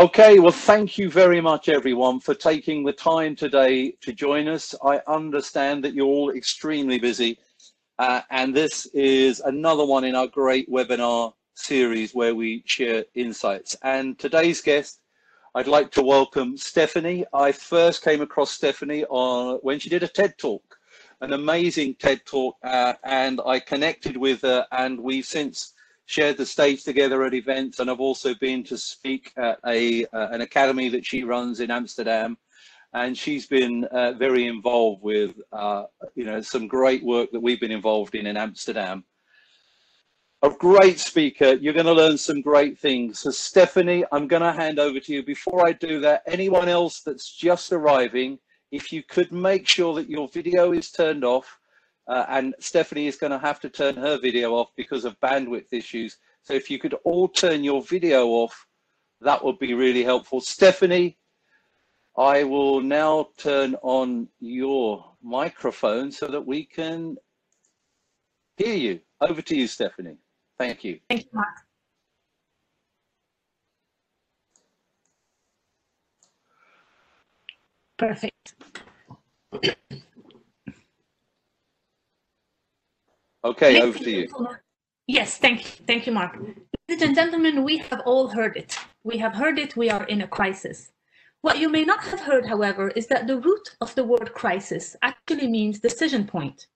[0.00, 4.74] Okay, well, thank you very much, everyone, for taking the time today to join us.
[4.82, 7.38] I understand that you're all extremely busy,
[7.98, 13.76] uh, and this is another one in our great webinar series where we share insights.
[13.82, 15.02] And today's guest,
[15.54, 17.26] I'd like to welcome Stephanie.
[17.34, 20.78] I first came across Stephanie on when she did a TED Talk,
[21.20, 25.74] an amazing TED Talk, uh, and I connected with her, and we've since
[26.10, 30.28] shared the stage together at events, and I've also been to speak at a uh,
[30.32, 32.36] an academy that she runs in Amsterdam,
[32.92, 35.84] and she's been uh, very involved with uh,
[36.16, 39.04] you know some great work that we've been involved in in Amsterdam.
[40.42, 43.20] A great speaker, you're going to learn some great things.
[43.20, 45.22] So Stephanie, I'm going to hand over to you.
[45.22, 48.38] Before I do that, anyone else that's just arriving,
[48.72, 51.59] if you could make sure that your video is turned off
[52.08, 55.72] uh, and Stephanie is going to have to turn her video off because of bandwidth
[55.72, 56.18] issues.
[56.42, 58.66] So if you could all turn your video off,
[59.20, 60.40] that would be really helpful.
[60.40, 61.18] Stephanie,
[62.16, 67.16] I will now turn on your microphone so that we can
[68.56, 69.00] hear you.
[69.20, 70.16] Over to you, Stephanie.
[70.58, 70.98] Thank you.
[71.08, 71.48] Thank you, Mark.
[77.98, 78.54] Perfect.
[83.42, 84.48] Okay, Ladies over to you.
[85.06, 85.84] Yes, thank you.
[85.86, 86.36] Thank you, Mark.
[86.88, 88.76] Ladies and gentlemen, we have all heard it.
[89.02, 90.92] We have heard it, we are in a crisis.
[91.40, 94.94] What you may not have heard, however, is that the root of the word crisis
[95.00, 96.66] actually means decision point.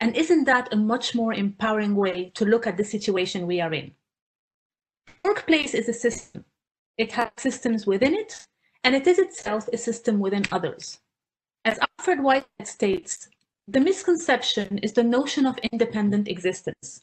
[0.00, 3.74] And isn't that a much more empowering way to look at the situation we are
[3.74, 3.92] in?
[5.24, 6.44] Workplace is a system.
[6.96, 8.46] It has systems within it,
[8.82, 11.00] and it is itself a system within others.
[11.66, 13.28] As Alfred Whitehead states,
[13.70, 17.02] the misconception is the notion of independent existence.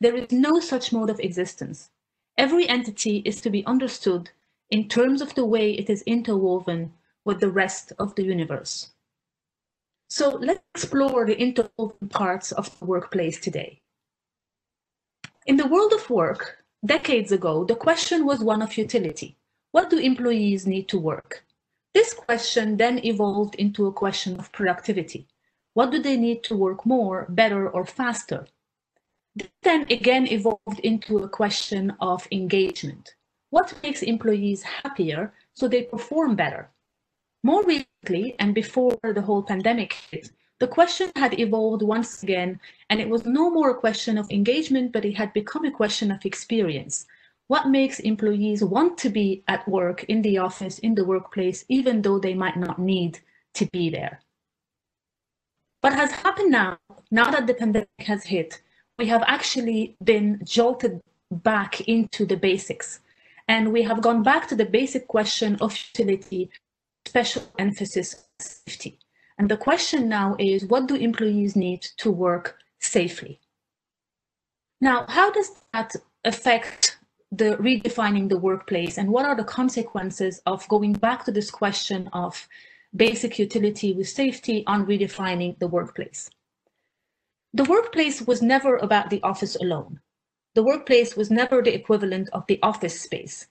[0.00, 1.90] There is no such mode of existence.
[2.38, 4.30] Every entity is to be understood
[4.70, 6.94] in terms of the way it is interwoven
[7.26, 8.92] with the rest of the universe.
[10.08, 13.82] So let's explore the interwoven parts of the workplace today.
[15.46, 19.36] In the world of work, decades ago, the question was one of utility.
[19.72, 21.44] What do employees need to work?
[21.92, 25.26] This question then evolved into a question of productivity.
[25.78, 28.48] What do they need to work more, better, or faster?
[29.36, 33.14] This then again evolved into a question of engagement.
[33.50, 36.72] What makes employees happier so they perform better?
[37.44, 42.58] More recently, and before the whole pandemic hit, the question had evolved once again,
[42.90, 46.10] and it was no more a question of engagement, but it had become a question
[46.10, 47.06] of experience.
[47.46, 52.02] What makes employees want to be at work, in the office, in the workplace, even
[52.02, 53.20] though they might not need
[53.54, 54.18] to be there?
[55.80, 56.78] What has happened now,
[57.10, 58.60] now that the pandemic has hit,
[58.98, 61.00] we have actually been jolted
[61.30, 63.00] back into the basics.
[63.46, 66.50] And we have gone back to the basic question of utility,
[67.06, 68.98] special emphasis safety.
[69.38, 73.40] And the question now is, what do employees need to work safely?
[74.80, 76.98] Now, how does that affect
[77.30, 82.08] the redefining the workplace and what are the consequences of going back to this question
[82.12, 82.48] of
[82.94, 86.30] basic utility with safety on redefining the workplace.
[87.52, 90.00] The workplace was never about the office alone.
[90.54, 93.46] The workplace was never the equivalent of the office space.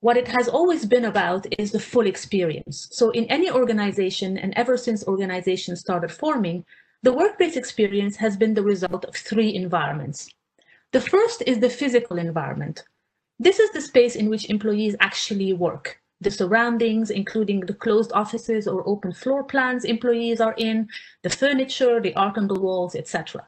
[0.00, 2.88] What it has always been about is the full experience.
[2.90, 6.64] So in any organization, and ever since organizations started forming,
[7.02, 10.30] the workplace experience has been the result of three environments.
[10.92, 12.82] The first is the physical environment.
[13.38, 18.68] This is the space in which employees actually work the surroundings, including the closed offices
[18.68, 20.88] or open floor plans employees are in,
[21.22, 23.46] the furniture, the art on the walls, etc.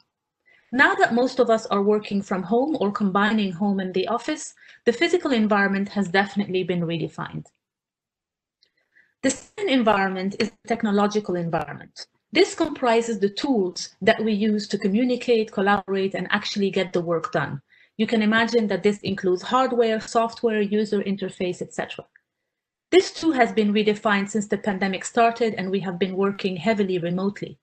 [0.72, 4.54] Now that most of us are working from home or combining home and the office,
[4.86, 7.46] the physical environment has definitely been redefined.
[9.22, 12.06] The second environment is the technological environment.
[12.32, 17.30] This comprises the tools that we use to communicate, collaborate, and actually get the work
[17.32, 17.60] done.
[17.98, 22.06] You can imagine that this includes hardware, software, user interface, etc.
[22.92, 26.98] This too has been redefined since the pandemic started and we have been working heavily
[26.98, 27.58] remotely.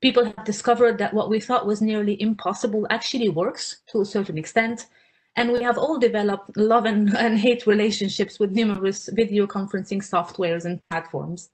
[0.00, 4.36] People have discovered that what we thought was nearly impossible actually works to a certain
[4.36, 4.88] extent.
[5.36, 10.64] And we have all developed love and, and hate relationships with numerous video conferencing softwares
[10.64, 11.50] and platforms.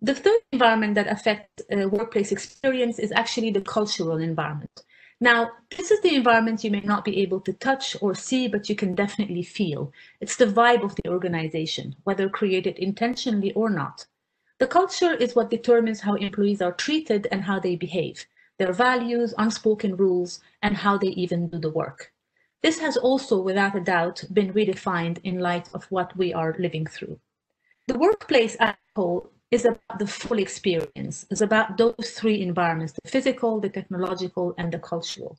[0.00, 4.82] The third environment that affects uh, workplace experience is actually the cultural environment.
[5.22, 8.68] Now, this is the environment you may not be able to touch or see, but
[8.68, 9.92] you can definitely feel.
[10.20, 14.04] It's the vibe of the organization, whether created intentionally or not.
[14.58, 18.26] The culture is what determines how employees are treated and how they behave,
[18.58, 22.12] their values, unspoken rules, and how they even do the work.
[22.60, 26.84] this has also, without a doubt, been redefined in light of what we are living
[26.84, 27.20] through.
[27.86, 32.94] The workplace as a whole is about the full experience, is about those three environments,
[32.94, 35.38] the physical, the technological, and the cultural.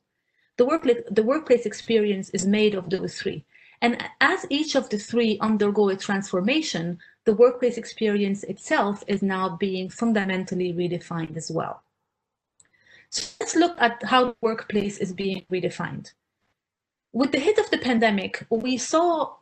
[0.56, 3.44] The, work, the workplace experience is made of those three.
[3.82, 9.56] And as each of the three undergo a transformation, the workplace experience itself is now
[9.56, 11.82] being fundamentally redefined as well.
[13.10, 16.12] So let's look at how the workplace is being redefined.
[17.12, 19.34] With the hit of the pandemic, we saw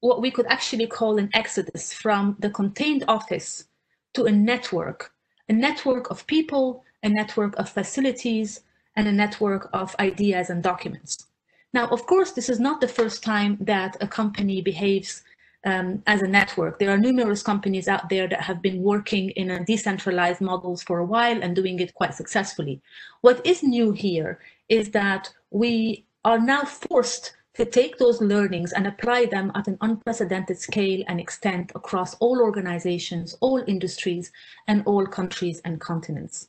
[0.00, 3.66] what we could actually call an exodus from the contained office
[4.14, 5.12] to a network,
[5.48, 8.60] a network of people, a network of facilities,
[8.96, 11.26] and a network of ideas and documents.
[11.72, 15.22] Now, of course, this is not the first time that a company behaves
[15.64, 16.78] um, as a network.
[16.78, 20.98] There are numerous companies out there that have been working in a decentralized models for
[20.98, 22.80] a while and doing it quite successfully.
[23.20, 28.86] What is new here is that we are now forced to take those learnings and
[28.86, 34.32] apply them at an unprecedented scale and extent across all organizations, all industries,
[34.66, 36.48] and all countries and continents.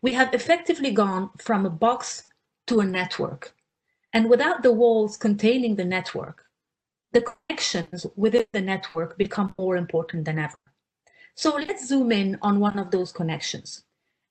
[0.00, 2.22] We have effectively gone from a box
[2.68, 3.52] to a network.
[4.12, 6.44] And without the walls containing the network,
[7.10, 10.62] the connections within the network become more important than ever.
[11.34, 13.82] So let's zoom in on one of those connections.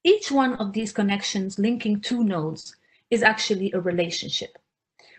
[0.06, 2.78] Each one of these connections linking two nodes
[3.10, 4.58] is actually a relationship.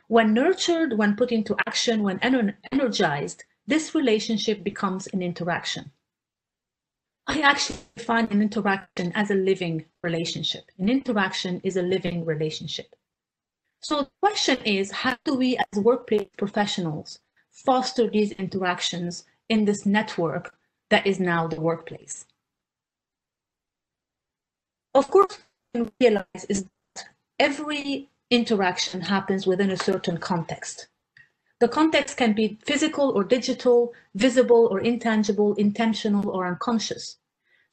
[0.08, 5.92] When nurtured, when put into action, when ener energized, this relationship becomes an interaction.
[7.26, 10.64] I actually define an interaction as a living relationship.
[10.78, 12.96] An interaction is a living relationship.
[13.80, 17.20] So the question is, how do we as workplace professionals
[17.52, 20.54] foster these interactions in this network
[20.88, 22.24] that is now the workplace?
[24.94, 25.38] Of course,
[25.74, 26.64] we realize is
[26.94, 27.08] that
[27.38, 30.88] every interaction happens within a certain context.
[31.60, 37.16] The context can be physical or digital, visible or intangible, intentional or unconscious.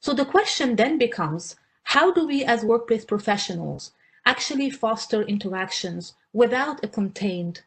[0.00, 3.92] So the question then becomes, how do we as workplace professionals
[4.24, 7.62] actually foster interactions without a contained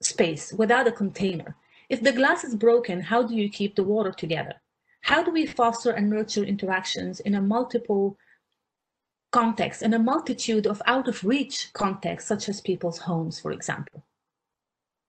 [0.00, 1.56] space, without a container?
[1.90, 4.54] If the glass is broken, how do you keep the water together?
[5.02, 8.16] How do we foster and nurture interactions in a multiple
[9.32, 14.04] context and a multitude of out of reach contexts, such as people's homes, for example.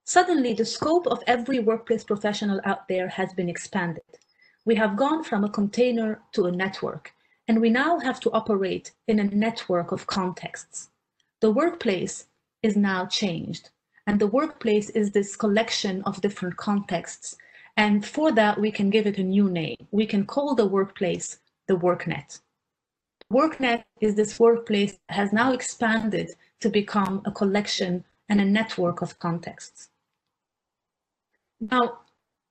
[0.05, 4.03] Suddenly, the scope of every workplace professional out there has been expanded.
[4.65, 7.13] We have gone from a container to a network,
[7.47, 10.89] and we now have to operate in a network of contexts.
[11.41, 12.27] The workplace
[12.61, 13.69] is now changed,
[14.07, 17.35] and the workplace is this collection of different contexts.
[17.75, 19.77] And for that, we can give it a new name.
[19.91, 22.39] We can call the workplace the WorkNet.
[23.33, 29.17] WorkNet is this workplace has now expanded to become a collection and a network of
[29.17, 29.89] contexts.
[31.59, 32.01] Now,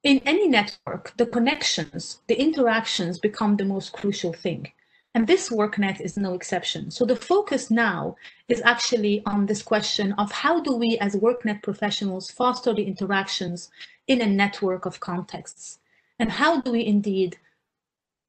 [0.02, 4.72] in any network, the connections, the interactions become the most crucial thing.
[5.14, 6.90] And this WorkNet is no exception.
[6.90, 8.16] So the focus now
[8.48, 13.70] is actually on this question of how do we as WorkNet professionals foster the interactions
[14.08, 15.78] in a network of contexts?
[16.18, 17.38] And how do we indeed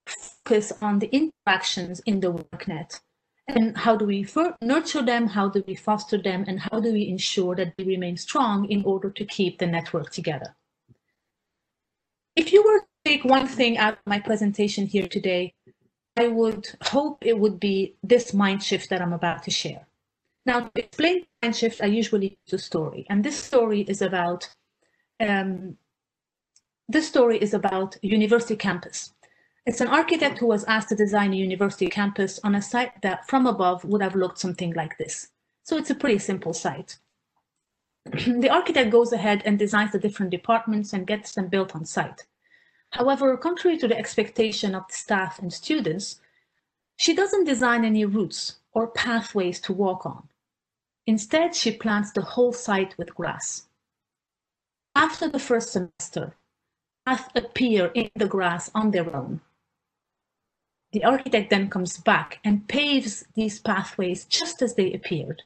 [0.06, 3.00] focus on the interactions in the WorkNet.
[3.48, 4.26] And how do we
[4.62, 5.28] nurture them?
[5.28, 6.46] How do we foster them?
[6.48, 10.12] And how do we ensure that they remain strong in order to keep the network
[10.12, 10.56] together?
[12.36, 15.54] If you were to take one thing out of my presentation here today,
[16.16, 19.88] I would hope it would be this mind shift that I'm about to share.
[20.46, 24.50] Now, to explain mind shift, I usually use a story, and this story is about
[25.20, 25.78] um,
[26.90, 29.14] this story is about university campus.
[29.66, 33.26] It's an architect who was asked to design a university campus on a site that
[33.30, 35.30] from above would have looked something like this.
[35.64, 36.98] So it's a pretty simple site.
[38.06, 42.26] the architect goes ahead and designs the different departments and gets them built on site.
[42.90, 46.20] However, contrary to the expectation of the staff and students,
[46.98, 50.28] she doesn't design any routes or pathways to walk on.
[51.08, 53.68] Instead, she plants the whole site with grass.
[54.94, 56.36] After the first semester,
[57.06, 59.40] paths appear in the grass on their own.
[60.94, 65.42] The architect then comes back and paves these pathways just as they appeared.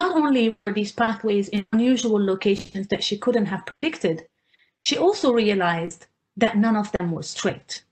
[0.00, 4.28] Not only were these pathways in unusual locations that she couldn't have predicted,
[4.84, 7.82] she also realized that none of them were straight.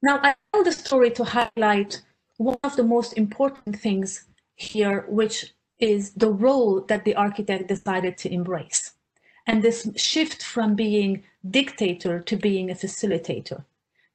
[0.00, 2.02] Now, I tell the story to highlight
[2.36, 8.16] one of the most important things here, which is the role that the architect decided
[8.18, 8.92] to embrace.
[9.44, 13.64] And this shift from being dictator to being a facilitator.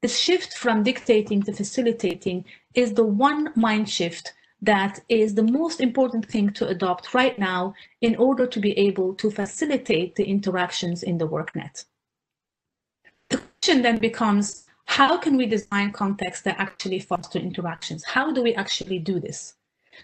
[0.02, 5.80] The shift from dictating to facilitating is the one mind shift that is the most
[5.80, 11.04] important thing to adopt right now in order to be able to facilitate the interactions
[11.04, 11.86] in the WorkNet.
[13.30, 18.04] The question then becomes, how can we design contexts that actually foster interactions?
[18.04, 19.56] How do we actually do this?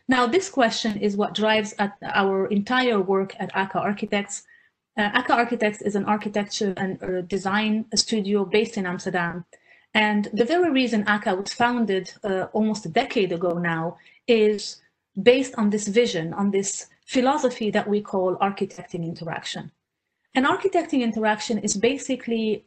[0.08, 1.74] Now, this question is what drives
[2.04, 4.44] our entire work at AKKA Architects.
[4.98, 9.46] Uh, AKKA Architects is an architecture and uh, design studio based in Amsterdam.
[9.98, 14.80] And the very reason AKKA was founded uh, almost a decade ago now is
[15.24, 19.72] based on this vision, on this philosophy that we call architecting interaction.
[20.36, 22.64] And architecting interaction is basically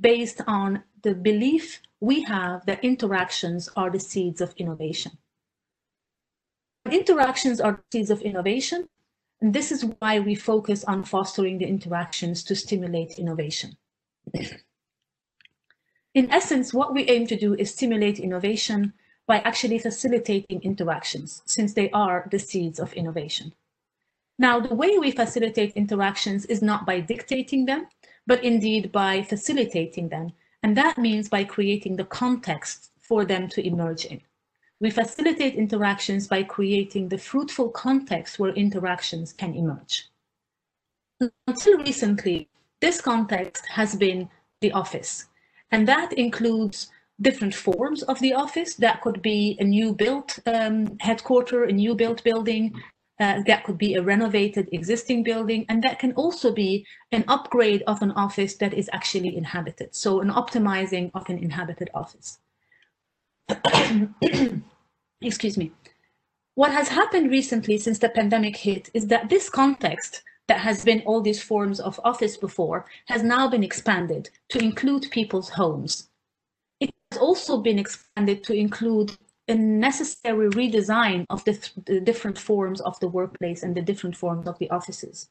[0.00, 5.18] based on the belief we have that interactions are the seeds of innovation.
[6.88, 8.86] Interactions are seeds of innovation,
[9.40, 13.76] and this is why we focus on fostering the interactions to stimulate innovation.
[16.14, 18.92] In essence, what we aim to do is stimulate innovation
[19.26, 23.52] by actually facilitating interactions, since they are the seeds of innovation.
[24.38, 27.88] Now, the way we facilitate interactions is not by dictating them,
[28.26, 30.32] but indeed by facilitating them.
[30.62, 34.20] And that means by creating the context for them to emerge in.
[34.80, 40.08] We facilitate interactions by creating the fruitful context where interactions can emerge.
[41.46, 42.48] Until recently,
[42.80, 44.28] this context has been
[44.60, 45.26] the office,
[45.74, 46.88] and that includes
[47.20, 48.76] different forms of the office.
[48.76, 52.72] That could be a new built um, headquarter, a new built building.
[53.18, 55.66] Uh, that could be a renovated existing building.
[55.68, 59.96] And that can also be an upgrade of an office that is actually inhabited.
[59.96, 62.38] So an optimizing of an inhabited office.
[65.20, 65.72] Excuse me.
[66.54, 71.02] What has happened recently since the pandemic hit is that this context that has been
[71.06, 76.08] all these forms of office before has now been expanded to include people's homes
[76.80, 79.16] It has also been expanded to include
[79.48, 84.16] a necessary redesign of the, th the different forms of the workplace and the different
[84.16, 85.28] forms of the offices.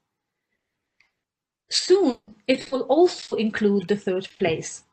[1.69, 2.17] Soon,
[2.47, 4.83] it will also include the third place.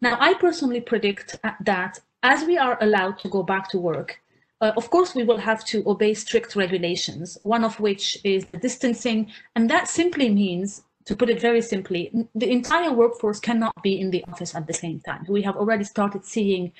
[0.00, 4.20] Now, I personally predict uh, that as we are allowed to go back to work,
[4.60, 8.58] uh, of course, we will have to obey strict regulations, one of which is the
[8.58, 13.98] distancing, and that simply means to put it very simply, the entire workforce cannot be
[13.98, 15.24] in the office at the same time.
[15.28, 16.72] We have already started seeing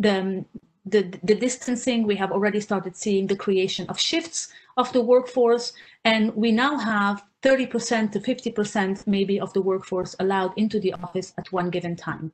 [0.00, 0.44] the,
[0.86, 5.72] the, the distancing, we have already started seeing the creation of shifts of the workforce,
[6.04, 11.34] and we now have 30% to 50% maybe of the workforce allowed into the office
[11.36, 12.32] at one given time.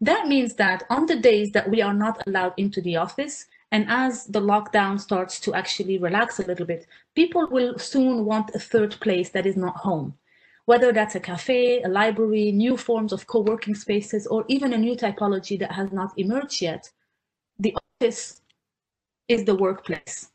[0.00, 3.82] That means that on the days that we are not allowed into the office, and
[3.88, 8.64] as the lockdown starts to actually relax a little bit, people will soon want a
[8.72, 10.08] third place that is not home
[10.66, 14.96] whether that's a cafe, a library, new forms of co-working spaces, or even a new
[14.96, 16.90] typology that has not emerged yet,
[17.58, 18.40] the office
[19.28, 20.30] is the workplace.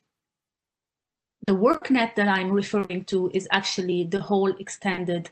[1.47, 5.31] The WorkNet that I'm referring to is actually the whole extended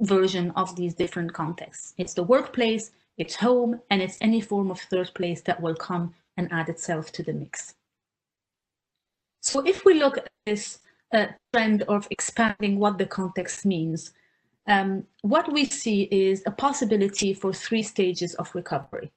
[0.00, 1.94] version of these different contexts.
[1.96, 6.14] It's the workplace, it's home, and it's any form of third place that will come
[6.36, 7.74] and add itself to the mix.
[9.40, 10.80] So if we look at this
[11.14, 14.12] uh, trend of expanding what the context means,
[14.66, 19.12] um, what we see is a possibility for three stages of recovery.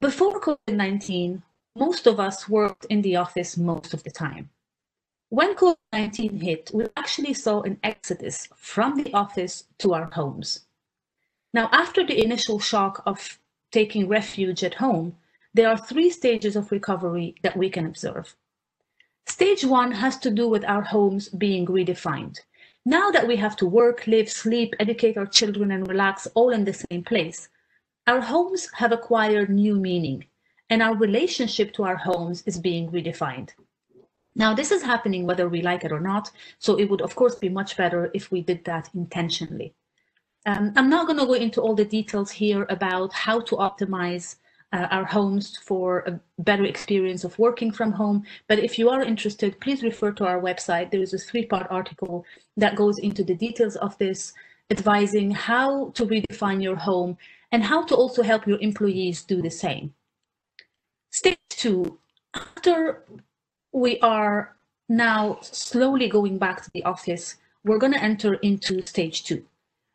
[0.00, 1.42] Before COVID-19,
[1.76, 4.50] most of us worked in the office most of the time.
[5.30, 10.66] When COVID-19 hit, we actually saw an exodus from the office to our homes.
[11.52, 13.38] Now, after the initial shock of
[13.74, 15.16] taking refuge at home,
[15.52, 18.36] there are three stages of recovery that we can observe.
[19.26, 22.38] Stage one has to do with our homes being redefined.
[22.84, 26.64] Now that we have to work, live, sleep, educate our children, and relax all in
[26.64, 27.48] the same place,
[28.06, 30.24] our homes have acquired new meaning,
[30.70, 33.50] and our relationship to our homes is being redefined.
[34.36, 37.34] Now, this is happening whether we like it or not, so it would, of course,
[37.34, 39.74] be much better if we did that intentionally.
[40.46, 44.36] Um, I'm not going to go into all the details here about how to optimize
[44.74, 48.24] uh, our homes for a better experience of working from home.
[48.48, 50.90] But if you are interested, please refer to our website.
[50.90, 54.34] There is a three-part article that goes into the details of this,
[54.70, 57.16] advising how to redefine your home
[57.52, 59.94] and how to also help your employees do the same.
[61.10, 61.98] Stage two,
[62.34, 63.04] after
[63.72, 64.56] we are
[64.88, 69.44] now slowly going back to the office, we're going to enter into stage two.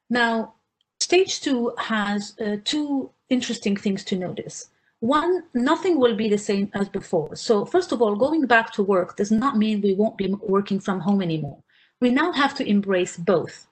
[0.10, 0.56] Now,
[1.00, 4.70] stage two has uh, two interesting things to notice.
[5.02, 7.36] One, nothing will be the same as before.
[7.36, 10.80] So first of all, going back to work does not mean we won't be working
[10.80, 11.64] from home anymore.
[12.02, 13.68] We now have to embrace both.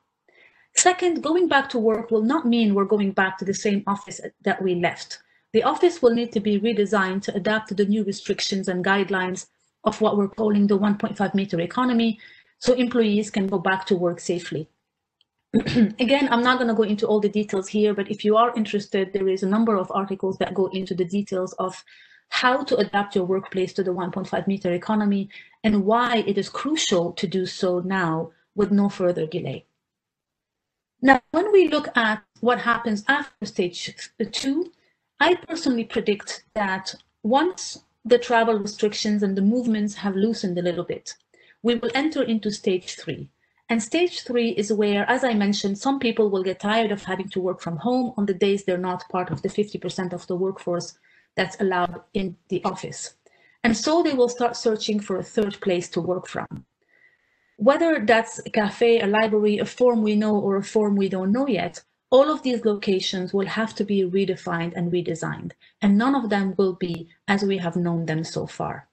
[0.75, 4.21] Second, going back to work will not mean we're going back to the same office
[4.43, 5.19] that we left.
[5.53, 9.47] The office will need to be redesigned to adapt to the new restrictions and guidelines
[9.83, 12.19] of what we're calling the 1.5 meter economy,
[12.59, 14.69] so employees can go back to work safely.
[15.99, 18.55] Again, I'm not going to go into all the details here, but if you are
[18.55, 21.83] interested, there is a number of articles that go into the details of
[22.29, 25.29] how to adapt your workplace to the 1.5 meter economy
[25.63, 29.65] and why it is crucial to do so now with no further delay.
[31.01, 33.95] Now, when we look at what happens after stage
[34.31, 34.71] two,
[35.19, 40.83] I personally predict that once the travel restrictions and the movements have loosened a little
[40.83, 41.13] bit,
[41.61, 43.29] we will enter into stage three.
[43.69, 47.27] And stage three is where, as I mentioned, some people will get tired of having
[47.29, 50.37] to work from home on the days they're not part of the 50% of the
[50.37, 50.97] workforce
[51.35, 53.15] that's allowed in the office.
[53.63, 56.65] And so they will start searching for a third place to work from.
[57.57, 61.33] Whether that's a cafe, a library, a form we know or a form we don't
[61.33, 66.15] know yet, all of these locations will have to be redefined and redesigned, and none
[66.15, 68.87] of them will be as we have known them so far.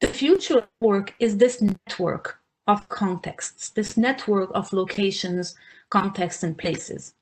[0.00, 5.54] The future of work is this network of contexts, this network of locations,
[5.90, 7.14] contexts, and places.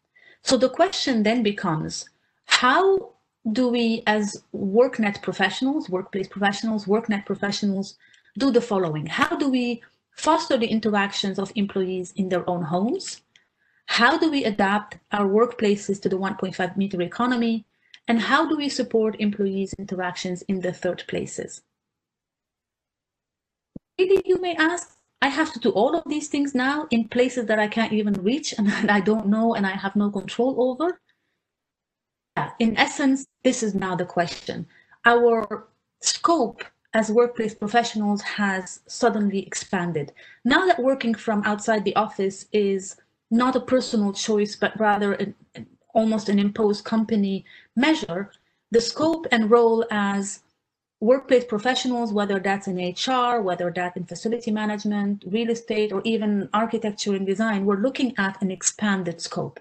[0.42, 2.09] So the question then becomes,
[2.47, 3.14] how
[3.52, 7.97] do we as WorkNet professionals, workplace professionals, WorkNet professionals,
[8.37, 9.07] do the following?
[9.07, 13.23] How do we foster the interactions of employees in their own homes?
[13.87, 17.64] How do we adapt our workplaces to the 1.5 meter economy?
[18.07, 21.62] And how do we support employees' interactions in the third places?
[23.99, 27.47] Maybe you may ask, I have to do all of these things now in places
[27.47, 31.01] that I can't even reach and I don't know and I have no control over?
[32.61, 34.67] In essence, this is now the question.
[35.05, 35.67] Our
[36.01, 36.63] scope
[36.95, 40.13] as workplace professionals has suddenly expanded.
[40.45, 42.97] Now that working from outside the office is
[43.31, 45.35] not a personal choice, but rather an,
[45.95, 47.45] almost an imposed company
[47.77, 48.33] measure,
[48.71, 50.41] the scope and role as
[51.00, 56.49] workplace professionals, whether that's in HR, whether that's in facility management, real estate, or even
[56.52, 59.61] architecture and design, we're looking at an expanded scope.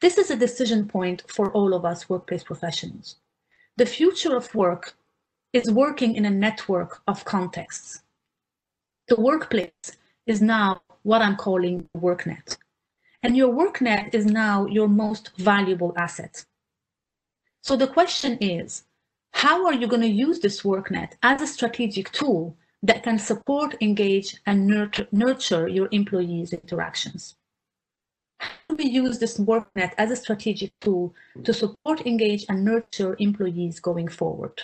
[0.00, 3.16] This is a decision point for all of us workplace professionals.
[3.76, 4.94] The future of work
[5.52, 8.02] is working in a network of contexts.
[9.08, 9.72] The workplace
[10.26, 12.56] is now what I'm calling WorkNet.
[13.22, 16.44] And your WorkNet is now your most valuable asset.
[17.62, 18.84] So the question is,
[19.32, 23.76] how are you going to use this WorkNet as a strategic tool that can support,
[23.80, 27.36] engage, and nurture, nurture your employees' interactions?
[28.38, 31.14] How do we use this WorkNet as a strategic tool
[31.44, 34.62] to support, engage, and nurture employees going forward?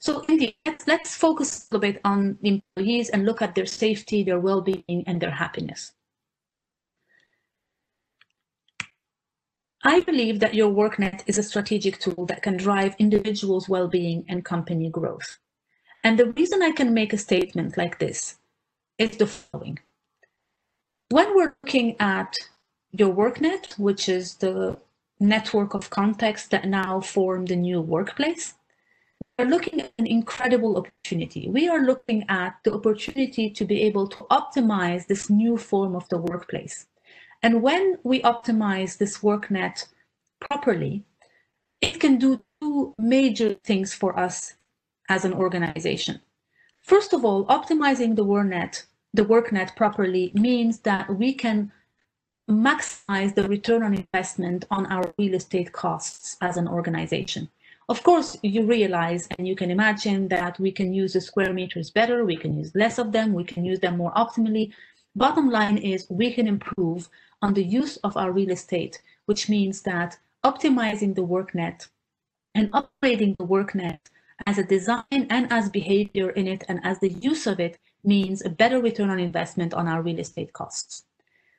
[0.00, 0.54] So indeed,
[0.86, 5.20] let's, focus a little bit on employees and look at their safety, their well-being, and
[5.20, 5.92] their happiness.
[9.82, 14.44] I believe that your WorkNet is a strategic tool that can drive individuals' well-being and
[14.44, 15.38] company growth.
[16.04, 18.36] And the reason I can make a statement like this
[18.98, 19.78] is the following.
[21.08, 22.36] When we're looking at
[22.92, 24.78] your WorkNet, which is the
[25.18, 28.54] network of contexts that now form the new workplace,
[29.38, 31.48] we're looking at an incredible opportunity.
[31.48, 36.06] We are looking at the opportunity to be able to optimize this new form of
[36.10, 36.86] the workplace.
[37.42, 39.86] And when we optimize this WorkNet
[40.40, 41.04] properly,
[41.80, 44.54] it can do two major things for us
[45.08, 46.20] as an organization.
[46.80, 51.72] First of all, optimizing the WorkNet, the WorkNet properly means that we can
[52.48, 57.48] maximize the return on investment on our real estate costs as an organization.
[57.88, 61.90] Of course, you realize and you can imagine that we can use the square meters
[61.90, 64.72] better, we can use less of them, we can use them more optimally.
[65.16, 67.08] Bottom line is we can improve
[67.42, 71.88] on the use of our real estate, which means that optimizing the WorkNet
[72.54, 73.98] and upgrading the WorkNet
[74.46, 78.44] as a design and as behavior in it and as the use of it means
[78.44, 81.04] a better return on investment on our real estate costs.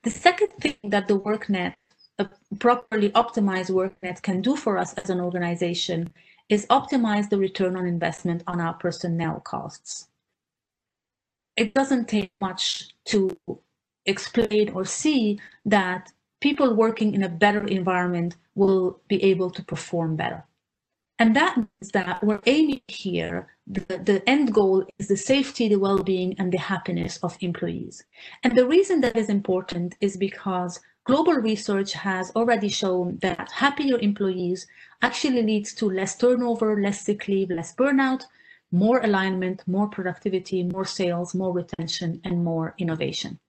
[0.03, 1.75] The second thing that the WorkNet
[2.21, 6.13] a properly optimized WorkNet can do for us as an organization
[6.49, 10.07] is optimize the return on investment on our personnel costs.
[11.55, 13.37] It doesn't take much to
[14.05, 20.15] explain or see that people working in a better environment will be able to perform
[20.15, 20.43] better.
[21.19, 25.75] And that means that we're aiming here, the, the end goal is the safety, the
[25.75, 28.03] well-being, and the happiness of employees.
[28.43, 33.97] And the reason that is important is because Global research has already shown that happier
[33.97, 34.67] employees
[35.01, 38.25] actually leads to less turnover, less sick leave, less burnout,
[38.71, 43.39] more alignment, more productivity, more sales, more retention, and more innovation.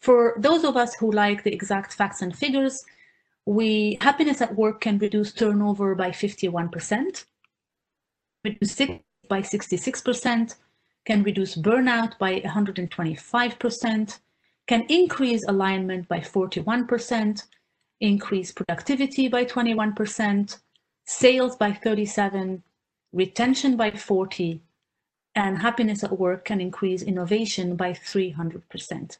[0.00, 2.84] For those of us who like the exact facts and figures,
[3.46, 7.24] we happiness at work can reduce turnover by 51%,
[8.44, 10.56] reduce sick by 66%,
[11.04, 14.18] can reduce burnout by 125%,
[14.66, 17.42] can increase alignment by 41%,
[18.00, 20.58] increase productivity by 21%,
[21.04, 22.62] sales by 37,
[23.12, 24.60] retention by 40,
[25.36, 29.18] and happiness at work can increase innovation by 300%.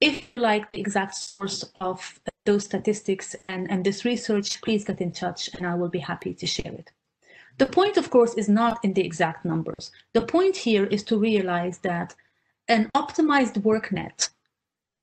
[0.00, 5.00] If you like the exact source of those statistics and, and this research, please get
[5.00, 6.90] in touch and I will be happy to share it.
[7.58, 9.92] The point, of course, is not in the exact numbers.
[10.14, 12.14] The point here is to realize that
[12.68, 14.30] an optimized work net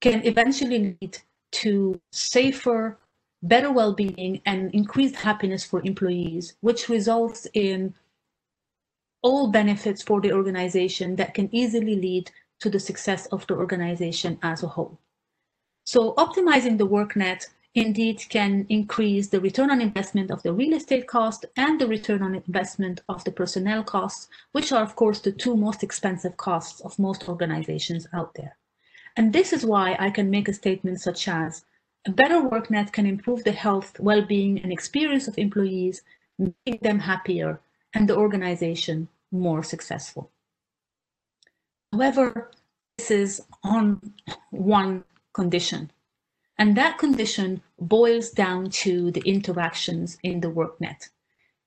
[0.01, 1.19] can eventually lead
[1.51, 2.97] to safer,
[3.43, 7.93] better well-being and increased happiness for employees, which results in
[9.21, 14.37] all benefits for the organization that can easily lead to the success of the organization
[14.41, 14.99] as a whole.
[15.83, 20.73] So optimizing the work net indeed can increase the return on investment of the real
[20.73, 25.19] estate cost and the return on investment of the personnel costs, which are of course
[25.19, 28.57] the two most expensive costs of most organizations out there.
[29.15, 31.65] And this is why I can make a statement such as
[32.05, 36.03] a better work net can improve the health, well-being and experience of employees,
[36.39, 37.59] making them happier
[37.93, 40.31] and the organization more successful.
[41.97, 42.51] However,
[42.99, 44.13] this is on
[44.51, 45.89] one condition,
[46.59, 51.09] and that condition boils down to the interactions in the WorkNet.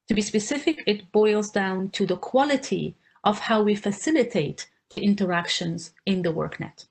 [0.07, 5.95] To be specific, it boils down to the quality of how we facilitate the interactions
[6.07, 6.87] in the WorkNet.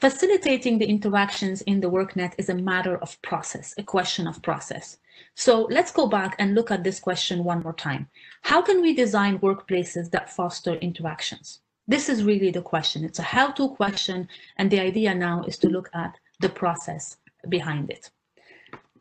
[0.00, 4.98] Facilitating the interactions in the WorkNet is a matter of process, a question of process.
[5.36, 8.08] So let's go back and look at this question one more time.
[8.42, 11.60] How can we design workplaces that foster interactions?
[11.90, 13.04] This is really the question.
[13.04, 17.16] It's a how-to question, and the idea now is to look at the process
[17.48, 18.10] behind it.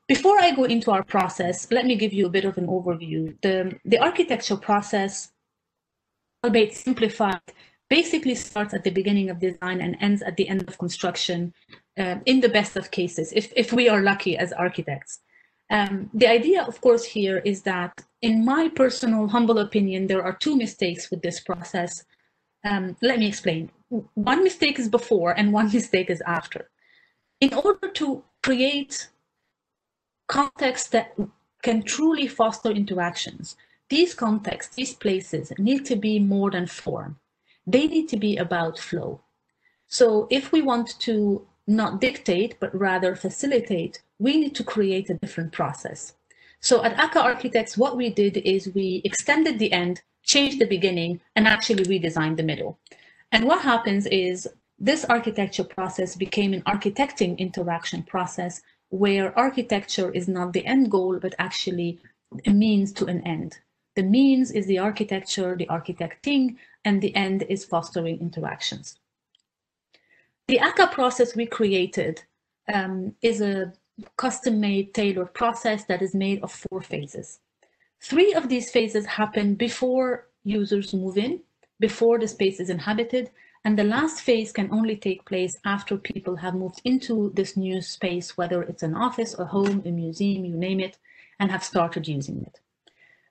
[0.08, 3.40] Before I go into our process, let me give you a bit of an overview.
[3.44, 5.32] The, the architecture process,
[6.44, 7.42] albeit simplified,
[7.92, 11.54] basically starts at the beginning of design and ends at the end of construction
[12.00, 15.20] uh, in the best of cases, if, if we are lucky as architects.
[15.70, 20.34] Um, the idea, of course, here is that, in my personal humble opinion, there are
[20.34, 22.04] two mistakes with this process.
[22.64, 23.72] Um, let me explain.
[24.14, 26.70] One mistake is before and one mistake is after.
[27.40, 29.08] In order to create
[30.28, 31.16] context that
[31.64, 33.56] can truly foster interactions,
[33.90, 37.20] these contexts, these places need to be more than form.
[37.66, 39.22] They need to be about flow.
[39.88, 45.16] So if we want to not dictate, but rather facilitate, we need to create a
[45.16, 46.14] different process.
[46.60, 51.22] So at AKKA Architects, what we did is we extended the end, changed the beginning,
[51.36, 52.80] and actually redesign the middle.
[53.32, 60.28] And what happens is this architecture process became an architecting interaction process where architecture is
[60.28, 62.00] not the end goal, but actually
[62.46, 63.60] a means to an end.
[63.96, 66.56] The means is the architecture, the architecting,
[66.86, 68.98] and the end is fostering interactions.
[70.48, 72.24] The AKKA process we created
[72.74, 73.74] um, is a
[74.18, 77.40] custom-made tailored process that is made of four phases.
[78.02, 81.42] Three of these phases happen before users move in,
[81.80, 83.30] before the space is inhabited,
[83.66, 87.82] and the last phase can only take place after people have moved into this new
[87.82, 90.98] space, whether it's an office, a home, a museum, you name it,
[91.40, 92.60] and have started using it.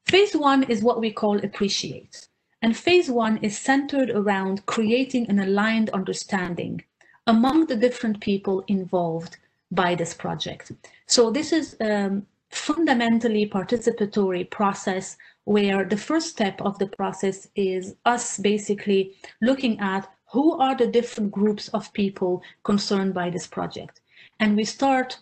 [0.05, 2.29] Phase one is what we call appreciate.
[2.61, 6.83] And phase one is centered around creating an aligned understanding
[7.27, 9.37] among the different people involved
[9.71, 10.73] by this project.
[11.07, 17.95] So this is um, fundamentally participatory process where the first step of the process is
[18.05, 24.01] us basically looking at who are the different groups of people concerned by this project.
[24.41, 25.19] And we start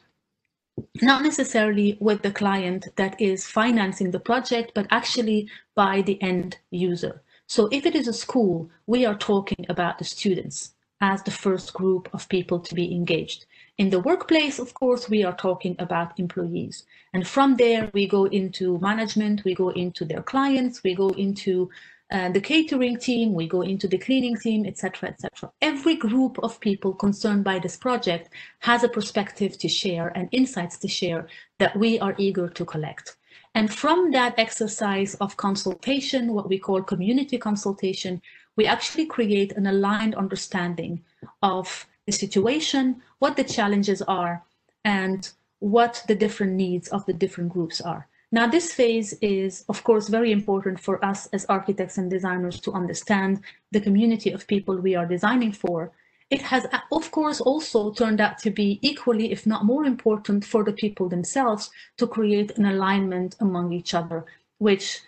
[1.01, 6.59] not necessarily with the client that is financing the project, but actually by the end
[6.71, 7.23] user.
[7.47, 11.73] So if it is a school, we are talking about the students as the first
[11.73, 13.47] group of people to be engaged.
[13.79, 16.87] In the workplace, of course, we are talking about employees.
[17.13, 21.69] And from there, we go into management, we go into their clients, we go into
[22.11, 25.53] uh, the catering team, we go into the cleaning team, etc., etc.
[25.61, 30.79] Every group of people concerned by this project has a perspective to share and insights
[30.79, 33.17] to share that we are eager to collect.
[33.55, 38.23] And from that exercise of consultation, what we call community consultation,
[38.57, 41.03] we actually create an aligned understanding
[41.43, 44.45] of situation, what the challenges are,
[44.85, 48.07] and what the different needs of the different groups are.
[48.33, 52.73] Now, this phase is, of course, very important for us as architects and designers to
[52.73, 53.41] understand
[53.73, 55.93] the community of people we are designing for.
[56.31, 60.65] it has, of course, also turned out to be equally, if not more important for
[60.65, 64.25] the people themselves to create an alignment among each other,
[64.59, 65.01] which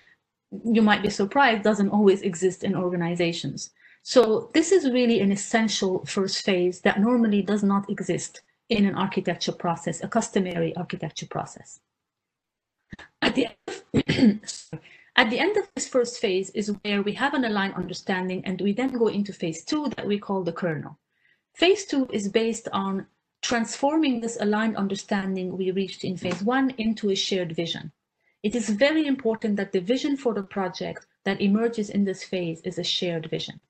[0.64, 3.70] you might be surprised doesn't always exist in organizations.
[4.02, 8.94] So this is really an essential first phase that normally does not exist in an
[8.94, 11.80] architecture process, a customary architecture process.
[13.20, 13.48] At the,
[15.16, 18.61] at the end of this first phase is where we have an aligned understanding and
[18.61, 20.98] we then go into phase two that we call the kernel.
[21.54, 23.06] Phase two is based on
[23.42, 27.92] transforming this aligned understanding we reached in phase one into a shared vision.
[28.42, 32.61] It is very important that the vision for the project that emerges in this phase
[32.62, 33.61] is a shared vision.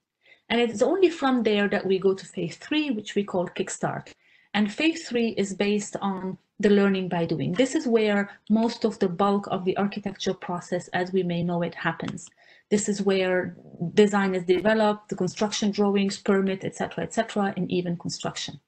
[0.49, 4.13] And it's only from there that we go to phase three, which we call Kickstart.
[4.55, 7.53] And phase three is based on the learning by doing.
[7.53, 11.63] This is where most of the bulk of the architecture process, as we may know
[11.63, 12.29] it, happens.
[12.71, 13.57] This is where
[13.95, 18.61] design is developed, the construction drawings, permit, etc., etc., and even construction.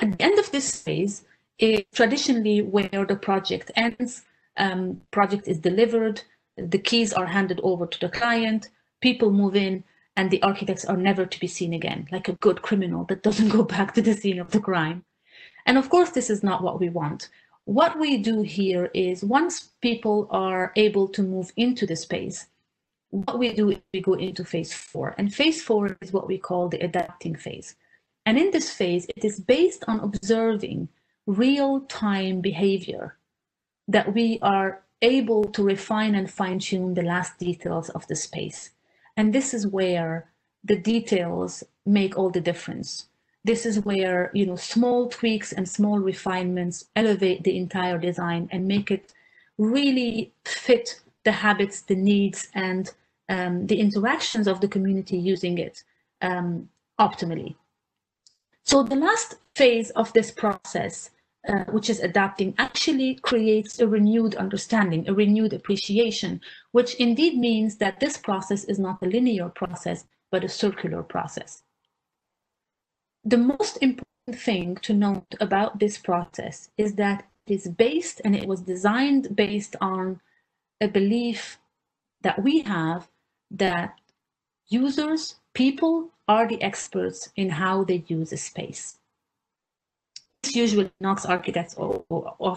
[0.00, 1.24] At the end of this phase
[1.58, 4.24] is traditionally where the project ends,
[4.56, 6.22] um, project is delivered,
[6.56, 8.68] the keys are handed over to the client,
[9.00, 9.84] people move in,
[10.16, 13.48] and the architects are never to be seen again, like a good criminal that doesn't
[13.56, 15.04] go back to the scene of the crime.
[15.66, 17.28] And of course, this is not what we want.
[17.64, 22.46] What we do here is once people are able to move into the space,
[23.10, 25.14] what we do is we go into phase four.
[25.18, 27.74] And phase four is what we call the adapting phase.
[28.24, 30.88] And in this phase, it is based on observing
[31.26, 33.16] real time behavior
[33.88, 38.70] that we are able to refine and fine tune the last details of the space.
[39.16, 40.30] And this is where
[40.64, 43.06] the details make all the difference.
[43.44, 48.66] This is where, you know, small tweaks and small refinements elevate the entire design and
[48.66, 49.12] make it
[49.56, 52.92] really fit the habits, the needs, and
[53.28, 55.84] um, the interactions of the community using it
[56.22, 57.54] um, optimally.
[58.64, 61.10] So the last phase of this process,
[61.48, 66.40] uh, which is adapting, actually creates a renewed understanding, a renewed appreciation,
[66.72, 71.62] which indeed means that this process is not a linear process, but a circular process.
[73.24, 78.34] The most important thing to note about this process is that it is based and
[78.34, 80.20] it was designed based on
[80.80, 81.58] a belief
[82.22, 83.08] that we have
[83.50, 83.98] that
[84.68, 88.98] users, people, are the experts in how they use a space.
[90.54, 92.04] Usually knocks architects off,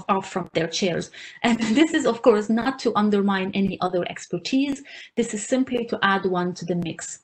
[0.10, 1.12] off from their chairs.
[1.44, 4.84] And this is, of course, not to undermine any other expertise.
[5.16, 7.22] This is simply to add one to the mix.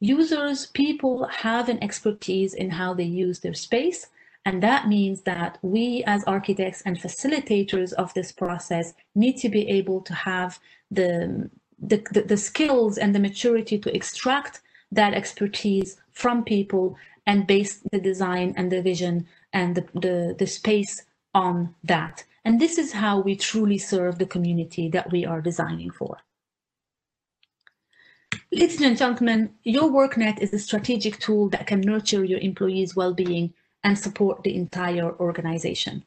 [0.00, 4.06] Users, people have an expertise in how they use their space.
[4.44, 9.68] And that means that we as architects and facilitators of this process need to be
[9.68, 10.58] able to have
[10.90, 17.46] the, the, the, the skills and the maturity to extract that expertise from people and
[17.46, 22.24] base the design and the vision and the, the, the space on that.
[22.44, 26.18] And this is how we truly serve the community that we are designing for.
[28.50, 33.52] Ladies and gentlemen, your WorkNet is a strategic tool that can nurture your employees' well-being
[33.82, 36.04] and support the entire organization.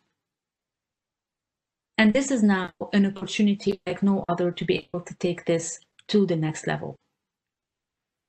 [1.98, 5.80] And this is now an opportunity like no other to be able to take this
[6.08, 6.96] to the next level.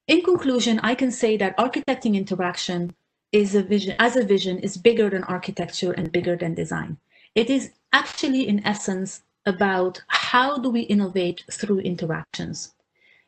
[0.06, 2.94] In conclusion, I can say that architecting interaction
[3.32, 6.98] is a vision, as a vision is bigger than architecture and bigger than design.
[7.34, 12.74] It is actually in essence about how do we innovate through interactions.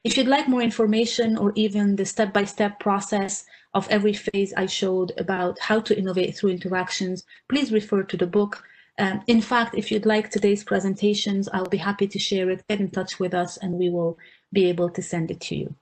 [0.05, 4.67] If you'd like more information or even the step-by-step -step process of every phase I
[4.67, 8.63] showed about how to innovate through interactions, please refer to the book.
[8.99, 12.67] Um, in fact, if you'd like today's presentations, I'll be happy to share it.
[12.69, 14.19] Get in touch with us and we will
[14.53, 15.75] be able to send it to you.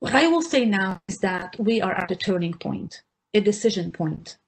[0.00, 3.02] What I will say now is that we are at a turning point,
[3.34, 4.38] a decision point.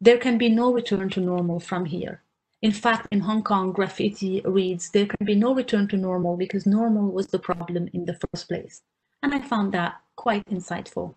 [0.00, 2.22] There can be no return to normal from here.
[2.62, 6.66] In fact, in Hong Kong, graffiti reads, there can be no return to normal because
[6.66, 8.82] normal was the problem in the first place.
[9.24, 11.16] And I found that quite insightful.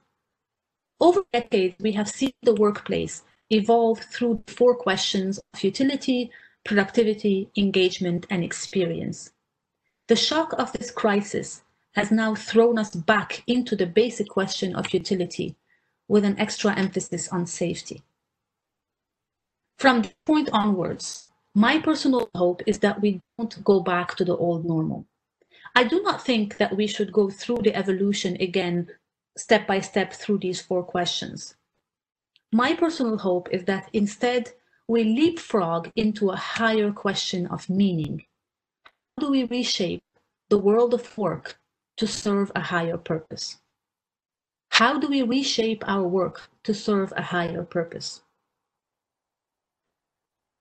[0.99, 6.31] Over decades, we have seen the workplace evolve through four questions of utility,
[6.65, 9.31] productivity, engagement, and experience.
[10.07, 11.61] The shock of this crisis
[11.95, 15.55] has now thrown us back into the basic question of utility
[16.07, 18.03] with an extra emphasis on safety.
[19.77, 24.35] From this point onwards, my personal hope is that we don't go back to the
[24.35, 25.05] old normal.
[25.75, 28.87] I do not think that we should go through the evolution again,
[29.37, 31.55] step by step through these four questions.
[32.51, 34.51] My personal hope is that instead
[34.87, 38.25] we leapfrog into a higher question of meaning.
[38.85, 40.03] How do we reshape
[40.49, 41.59] the world of work
[41.97, 43.57] to serve a higher purpose?
[44.69, 48.21] How do we reshape our work to serve a higher purpose?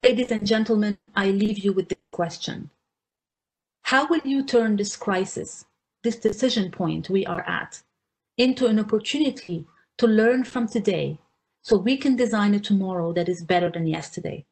[0.02, 2.70] Ladies and gentlemen, I leave you with the question.
[3.84, 5.64] How will you turn this crisis,
[6.02, 7.82] this decision point we are at,
[8.36, 9.66] into an opportunity
[9.98, 11.18] to learn from today
[11.62, 14.44] so we can design a tomorrow that is better than yesterday?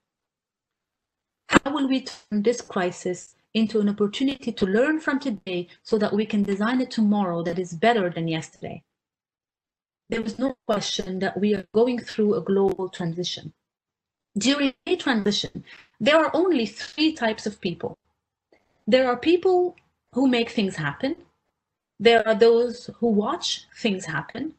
[1.48, 6.12] How will we turn this crisis into an opportunity to learn from today so that
[6.12, 8.82] we can design a tomorrow that is better than yesterday?
[10.08, 13.52] There is no question that we are going through a global transition.
[14.36, 15.64] During a transition,
[16.00, 17.98] there are only three types of people.
[18.86, 19.76] There are people
[20.14, 21.16] who make things happen.
[21.98, 24.54] There are those who watch things happen.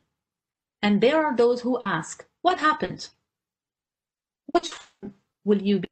[0.82, 3.10] And there are those who ask, what happened?
[4.47, 4.71] Which
[5.43, 5.90] will you be?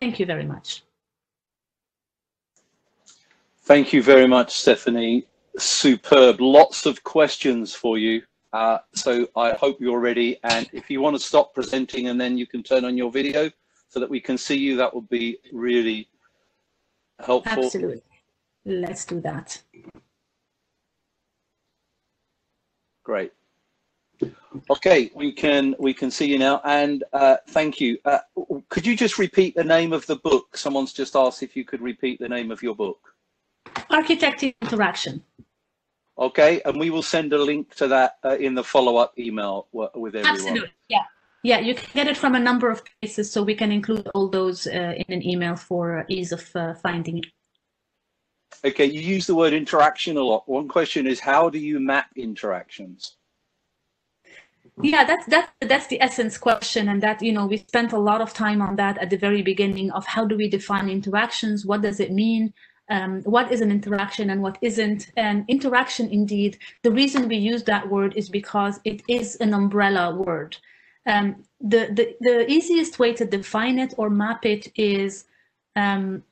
[0.00, 0.82] Thank you very much.
[3.64, 5.26] Thank you very much, Stephanie.
[5.58, 6.40] Superb.
[6.40, 8.22] Lots of questions for you.
[8.52, 10.38] Uh, so I hope you're ready.
[10.42, 13.50] And if you want to stop presenting and then you can turn on your video
[13.88, 16.08] so that we can see you, that would be really
[17.24, 17.64] helpful.
[17.64, 18.02] Absolutely.
[18.64, 19.60] Let's do that.
[23.04, 23.32] Great.
[24.68, 27.98] Okay, we can we can see you now, and uh, thank you.
[28.04, 28.18] Uh,
[28.68, 30.56] could you just repeat the name of the book?
[30.56, 32.98] Someone's just asked if you could repeat the name of your book.
[33.90, 35.22] Architecting Interaction.
[36.18, 40.14] Okay, and we will send a link to that uh, in the follow-up email with
[40.16, 40.26] everyone.
[40.26, 41.04] Absolutely, yeah.
[41.42, 44.28] Yeah, you can get it from a number of places, so we can include all
[44.28, 47.26] those uh, in an email for ease of uh, finding it.
[48.62, 50.46] Okay, you use the word interaction a lot.
[50.46, 53.16] One question is, how do you map interactions?
[54.82, 58.20] Yeah, that's that's that's the essence question, and that you know we spent a lot
[58.22, 61.66] of time on that at the very beginning of how do we define interactions?
[61.66, 62.54] What does it mean?
[62.88, 65.12] Um, what is an interaction and what isn't?
[65.16, 70.14] And interaction, indeed, the reason we use that word is because it is an umbrella
[70.14, 70.56] word.
[71.06, 75.24] Um, the, the the easiest way to define it or map it is
[75.76, 76.22] um,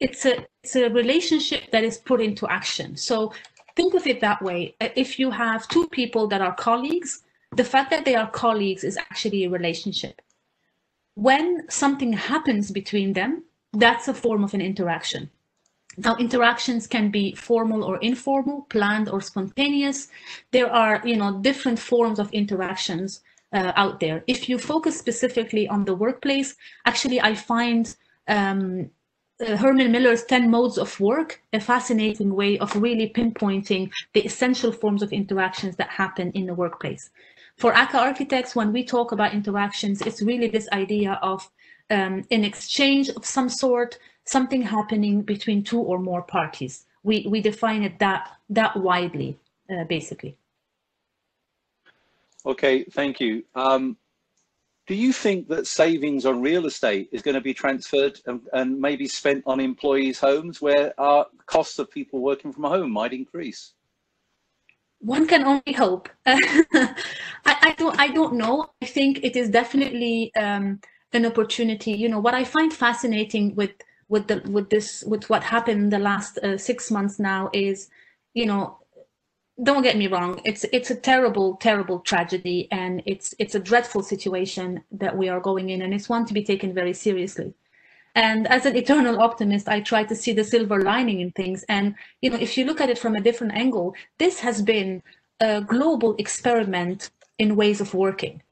[0.00, 2.96] it's a it's a relationship that is put into action.
[2.96, 3.32] So
[3.76, 4.76] think of it that way.
[4.80, 7.22] If you have two people that are colleagues,
[7.56, 10.22] the fact that they are colleagues is actually a relationship.
[11.14, 15.30] When something happens between them, that's a form of an interaction.
[15.96, 20.08] Now, interactions can be formal or informal, planned or spontaneous.
[20.52, 23.20] There are, you know, different forms of interactions
[23.52, 24.22] uh, out there.
[24.26, 26.54] If you focus specifically on the workplace,
[26.86, 27.94] actually, I find
[28.28, 28.90] um,
[29.40, 34.72] uh, Herman Miller's 10 modes of work, a fascinating way of really pinpointing the essential
[34.72, 37.10] forms of interactions that happen in the workplace.
[37.56, 41.50] For AKKA architects, when we talk about interactions, it's really this idea of
[41.90, 46.86] um, an exchange of some sort, something happening between two or more parties.
[47.02, 49.38] We, we define it that, that widely,
[49.70, 50.36] uh, basically.
[52.46, 53.44] Okay, thank you.
[53.54, 53.96] Um,
[54.90, 58.80] do you think that savings on real estate is going to be transferred and, and
[58.80, 63.74] maybe spent on employees' homes where our costs of people working from home might increase?
[64.98, 66.08] One can only hope.
[66.26, 66.92] I,
[67.44, 68.00] I, don't.
[68.00, 68.68] I don't know.
[68.82, 70.80] I think it is definitely um,
[71.12, 71.92] an opportunity.
[71.92, 73.70] You know what I find fascinating with
[74.08, 77.88] with the with this with what happened the last uh, six months now is,
[78.34, 78.79] you know,
[79.62, 84.02] don't get me wrong it's it's a terrible terrible tragedy and it's it's a dreadful
[84.02, 87.52] situation that we are going in and it's one to be taken very seriously.
[88.16, 91.94] And as an eternal optimist i try to see the silver lining in things and
[92.22, 95.02] you know if you look at it from a different angle this has been
[95.40, 98.42] a global experiment in ways of working.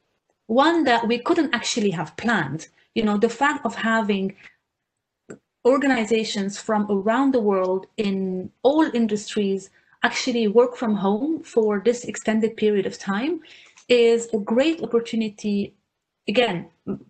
[0.46, 2.68] One that we couldn't actually have planned.
[2.94, 4.34] You know the fact of having
[5.64, 9.70] organizations from around the world in all industries
[10.02, 13.40] actually work from home for this extended period of time
[13.88, 15.74] is a great opportunity,
[16.28, 16.68] again,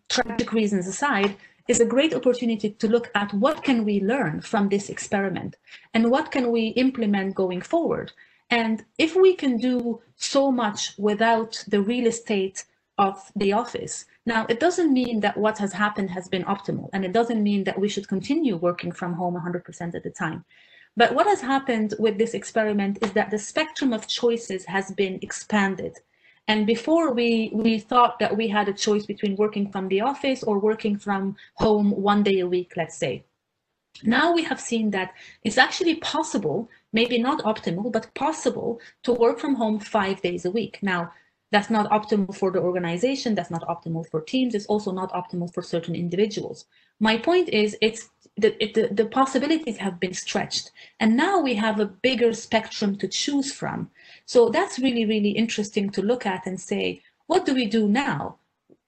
[0.09, 1.37] tragic reasons aside,
[1.69, 5.57] is a great opportunity to look at what can we learn from this experiment
[5.93, 8.11] and what can we implement going forward.
[8.51, 12.65] And if we can do so much without the real estate
[12.97, 17.05] of the office, now it doesn't mean that what has happened has been optimal, and
[17.05, 20.45] it doesn't mean that we should continue working from home 100% of the time.
[20.99, 25.21] But what has happened with this experiment is that the spectrum of choices has been
[25.23, 25.95] expanded.
[26.49, 30.43] And before we, we thought that we had a choice between working from the office
[30.43, 33.23] or working from home one day a week, let's say.
[34.03, 39.39] Now we have seen that it's actually possible, maybe not optimal, but possible to work
[39.39, 40.81] from home five days a week.
[40.83, 41.13] Now,
[41.51, 45.53] that's not optimal for the organization, that's not optimal for teams, it's also not optimal
[45.53, 46.67] for certain individuals.
[47.01, 50.71] My point is it's the, the, the possibilities have been stretched.
[51.01, 53.91] And now we have a bigger spectrum to choose from.
[54.27, 58.39] So that's really, really interesting to look at and say, what do we do now?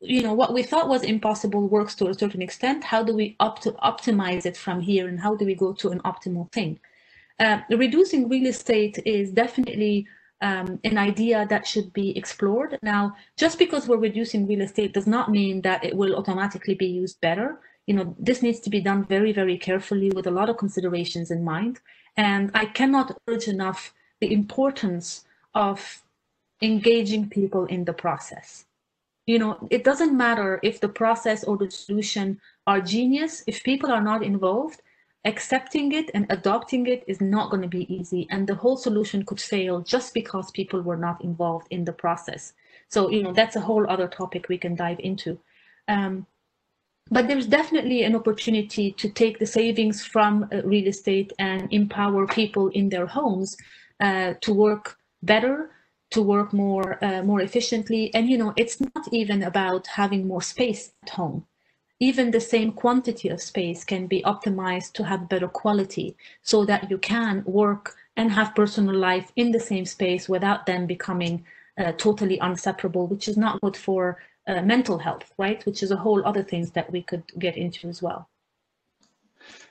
[0.01, 2.85] You know, what we thought was impossible works to a certain extent.
[2.85, 6.01] How do we opt optimize it from here and how do we go to an
[6.01, 6.81] optimal thing?
[7.39, 10.07] Uh, reducing real estate is definitely
[10.43, 12.79] um, an idea that should be explored.
[12.83, 16.87] Now, just because we're reducing real estate does not mean that it will automatically be
[16.87, 20.49] used better you know, this needs to be done very, very carefully with a lot
[20.49, 21.81] of considerations in mind.
[22.17, 25.25] And I cannot urge enough the importance
[25.55, 26.03] of
[26.63, 28.67] engaging people in the process.
[29.27, 33.45] You know, it doesn't matter if the process or the solution are genius.
[33.47, 34.83] If people are not involved,
[35.25, 38.27] accepting it and adopting it is not going to be easy.
[38.31, 42.55] And the whole solution could fail just because people were not involved in the process.
[42.89, 45.39] So, you know, that's a whole other topic we can dive into.
[45.89, 46.27] Um,
[47.11, 52.27] but there's definitely an opportunity to take the savings from uh, real estate and empower
[52.27, 53.57] people in their homes
[54.01, 55.71] uh, to work better,
[56.11, 58.13] to work more uh, more efficiently.
[58.15, 61.47] And you know, it's not even about having more space at home.
[61.99, 66.91] Even the same quantity of space can be optimized to have better quality, so that
[66.91, 71.45] you can work and have personal life in the same space without them becoming
[71.79, 74.19] uh, totally inseparable, which is not good for
[74.51, 75.65] uh, mental health, right?
[75.65, 78.29] Which is a whole other things that we could get into as well.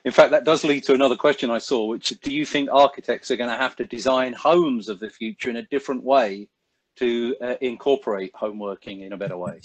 [0.04, 3.30] In fact, that does lead to another question I saw, which do you think architects
[3.30, 6.48] are going to have to design homes of the future in a different way
[6.96, 9.60] to uh, incorporate home working in a better way?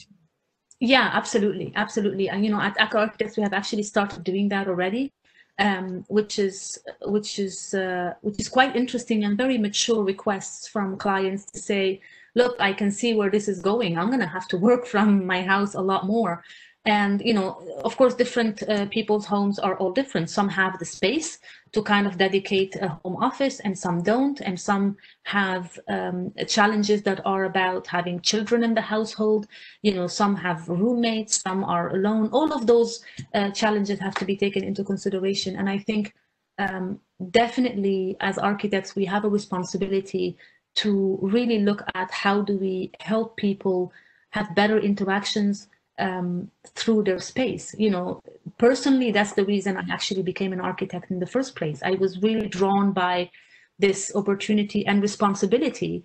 [0.80, 2.30] Yeah, absolutely, absolutely.
[2.30, 5.14] And you know, at AKKA Architects, we have actually started doing that already,
[5.58, 10.98] um, which is which is uh, which is quite interesting and very mature requests from
[10.98, 12.02] clients to say,
[12.36, 13.98] look, I can see where this is going.
[13.98, 16.44] I'm going to have to work from my house a lot more.
[16.88, 20.30] And, you know, of course, different uh, people's homes are all different.
[20.30, 21.40] Some have the space
[21.72, 24.40] to kind of dedicate a home office and some don't.
[24.42, 29.48] And some have um, challenges that are about having children in the household.
[29.82, 32.30] You know, some have roommates, some are alone.
[32.32, 35.56] All of those uh, challenges have to be taken into consideration.
[35.56, 36.14] And I think
[36.60, 37.00] um,
[37.32, 40.38] definitely as architects, we have a responsibility
[40.76, 43.92] to really look at how do we help people
[44.32, 45.68] have better interactions
[45.98, 47.74] um, through their space.
[47.78, 48.22] You know,
[48.58, 51.82] personally, that's the reason I actually became an architect in the first place.
[51.84, 53.32] I was really drawn by
[53.80, 56.04] this opportunity and responsibility,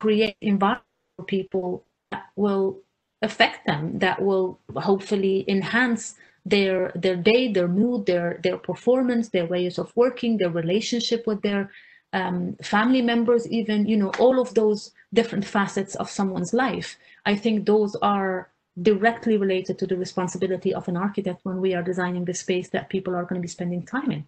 [0.00, 0.84] create environment
[1.16, 2.80] for people that will
[3.22, 9.46] affect them, that will hopefully enhance their their day, their mood, their their performance, their
[9.46, 11.70] ways of working, their relationship with their
[12.12, 16.98] um, family members, even, you know, all of those different facets of someone's life.
[17.24, 18.50] I think those are
[18.80, 22.88] directly related to the responsibility of an architect when we are designing the space that
[22.88, 24.26] people are going to be spending time in.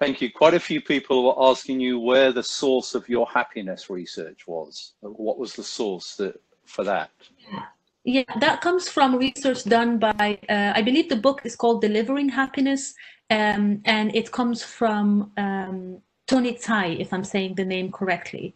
[0.00, 0.30] Thank you.
[0.30, 4.92] Quite a few people were asking you where the source of your happiness research was.
[5.00, 7.10] What was the source that, for that?
[7.50, 7.62] Yeah.
[8.04, 12.28] yeah, that comes from research done by, uh, I believe the book is called Delivering
[12.28, 12.94] Happiness
[13.30, 18.54] um, and it comes from um, Tony Tsai, if I'm saying the name correctly,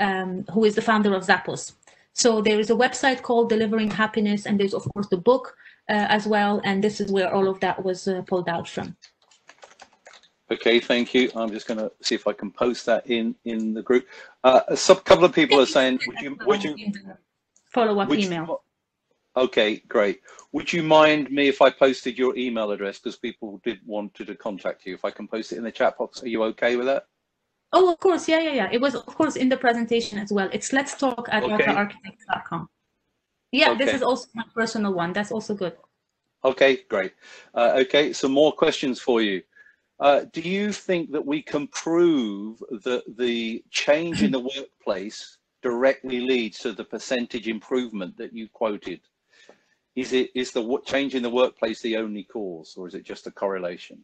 [0.00, 1.72] um, who is the founder of Zappos.
[2.12, 5.54] So there is a website called Delivering Happiness, and there's of course the book
[5.88, 8.96] uh, as well, and this is where all of that was uh, pulled out from.
[10.50, 11.30] Okay, thank you.
[11.34, 14.06] I'm just going to see if I can post that in in the group.
[14.44, 16.76] Uh, a couple of people are saying, would you would you
[17.66, 18.62] follow up email?
[19.36, 20.20] Okay, great.
[20.52, 24.24] Would you mind me if I posted your email address because people did want to,
[24.24, 24.94] to contact you?
[24.94, 27.06] If I can post it in the chat box, are you okay with that?
[27.72, 28.26] Oh, of course.
[28.28, 28.68] Yeah, yeah, yeah.
[28.72, 30.48] It was, of course, in the presentation as well.
[30.52, 31.76] It's let's talk at AKKA.
[31.76, 32.68] architects.com.
[33.52, 33.84] Yeah, okay.
[33.84, 35.12] this is also my personal one.
[35.12, 35.76] That's also good.
[36.44, 37.12] Okay, great.
[37.54, 39.42] Uh, okay, some more questions for you.
[40.00, 46.20] Uh, do you think that we can prove that the change in the workplace directly
[46.20, 49.00] leads to the percentage improvement that you quoted?
[49.96, 53.26] Is it is the change in the workplace the only cause or is it just
[53.26, 53.98] a correlation?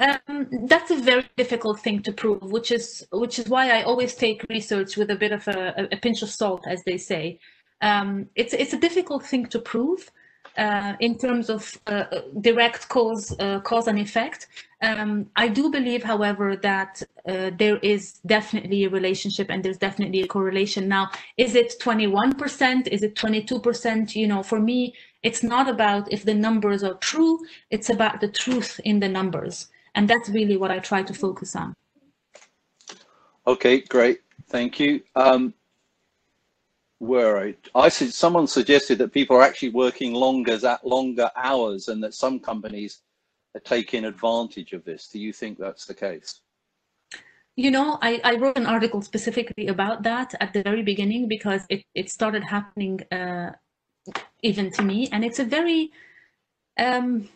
[0.00, 4.14] Um, that's a very difficult thing to prove which is which is why i always
[4.14, 7.40] take research with a bit of a, a pinch of salt as they say.
[7.80, 10.10] Um, it's it's a difficult thing to prove
[10.58, 12.04] uh, in terms of uh,
[12.40, 14.48] direct cause, uh, cause and effect.
[14.82, 20.22] Um, I do believe, however, that uh, there is definitely a relationship and there's definitely
[20.22, 20.88] a correlation.
[20.88, 22.88] Now, is it 21%?
[22.88, 24.14] Is it 22%?
[24.14, 27.38] You know, for me, it's not about if the numbers are true,
[27.70, 29.68] it's about the truth in the numbers.
[29.94, 31.74] And that's really what I try to focus on.
[33.46, 34.20] Okay, great.
[34.48, 35.02] Thank you.
[35.16, 35.54] Um,
[37.00, 42.02] were I, I someone suggested that people are actually working longer at longer hours and
[42.02, 43.02] that some companies
[43.54, 45.08] are taking advantage of this.
[45.08, 46.40] Do you think that's the case?
[47.56, 51.62] You know, I, I wrote an article specifically about that at the very beginning because
[51.68, 53.50] it, it started happening uh,
[54.42, 55.08] even to me.
[55.10, 55.90] And it's a very,
[56.78, 57.28] um,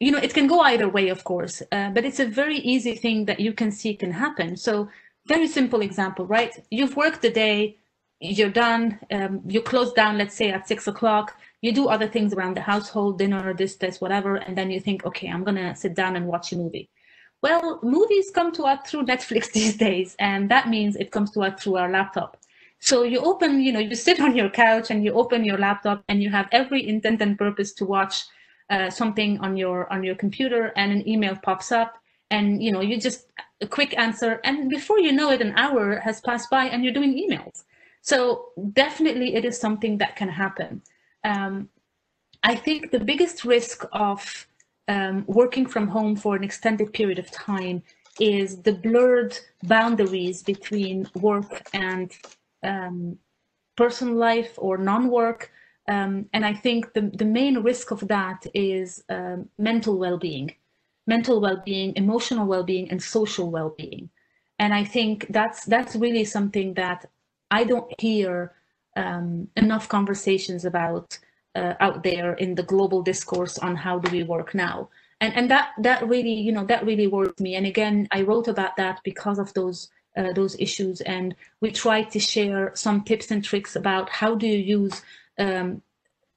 [0.00, 2.96] you know, it can go either way, of course, uh, but it's a very easy
[2.96, 4.56] thing that you can see can happen.
[4.56, 4.88] So,
[5.26, 6.58] very simple example, right?
[6.70, 7.76] You've worked the day,
[8.20, 12.32] you're done, um, you close down, let's say at six o'clock, you do other things
[12.32, 15.94] around the household, dinner, this, this, whatever, and then you think, okay, I'm gonna sit
[15.94, 16.88] down and watch a movie.
[17.42, 21.42] Well, movies come to us through Netflix these days, and that means it comes to
[21.42, 22.36] us through our laptop.
[22.80, 26.04] So you open, you know, you sit on your couch and you open your laptop
[26.08, 28.24] and you have every intent and purpose to watch
[28.70, 31.98] uh, something on your on your computer, and an email pops up,
[32.30, 33.26] and you know, you just
[33.60, 36.92] a quick answer, and before you know it, an hour has passed by, and you're
[36.92, 37.64] doing emails.
[38.02, 40.82] So definitely, it is something that can happen.
[41.24, 41.68] Um,
[42.42, 44.46] I think the biggest risk of
[44.86, 47.82] um, working from home for an extended period of time
[48.20, 52.12] is the blurred boundaries between work and
[52.62, 53.18] um,
[53.76, 55.52] personal life or non-work.
[55.86, 60.54] Um, and I think the, the main risk of that is um, mental well-being,
[61.06, 64.10] mental well-being, emotional well-being, and social well-being.
[64.58, 67.06] And I think that's that's really something that
[67.50, 68.52] I don't hear
[68.96, 71.18] um, enough conversations about
[71.54, 74.88] uh, out there in the global discourse on how do we work now.
[75.20, 77.56] And and that that really you know that really worried me.
[77.56, 81.00] And again i wrote about that because of those uh, those issues.
[81.02, 85.02] And we try to share some tips and tricks about how do you use
[85.38, 85.82] um,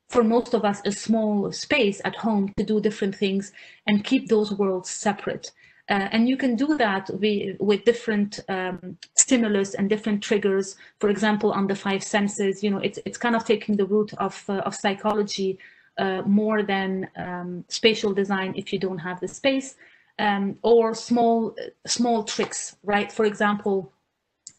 [0.10, 3.52] for most of us a small space at home to do different things
[3.88, 5.52] and keep those worlds separate
[5.92, 10.78] uh, and you can do that with, with different um, stimulus and different triggers.
[11.00, 14.14] For example, on the five senses, you know, it's, it's kind of taking the root
[14.14, 15.60] of, uh, of psychology
[15.98, 19.76] uh, more than um, spatial design if you don't have the space
[20.18, 23.12] um, or small, small tricks, right?
[23.12, 23.92] For example,